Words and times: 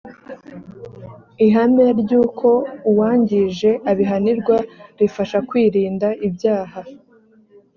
ihame 1.45 1.85
ry’uko 2.01 2.49
uwangije 2.89 3.69
abihanirwa 3.91 4.57
rifasha 4.99 5.37
kwirinda 5.49 6.07
ibyaha. 6.27 6.81